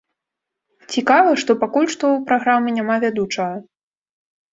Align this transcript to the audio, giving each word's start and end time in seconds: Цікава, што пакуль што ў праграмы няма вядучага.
Цікава, 0.93 1.31
што 1.43 1.51
пакуль 1.63 1.85
што 1.95 2.05
ў 2.13 2.17
праграмы 2.31 2.69
няма 2.79 2.95
вядучага. 3.05 3.61